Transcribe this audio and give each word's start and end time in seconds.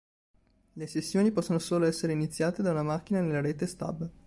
Le 0.73 0.87
sessioni 0.87 1.31
possono 1.31 1.59
solo 1.59 1.85
essere 1.85 2.13
iniziate 2.13 2.63
da 2.63 2.71
una 2.71 2.81
macchina 2.81 3.21
nella 3.21 3.39
rete 3.39 3.67
stub. 3.67 4.09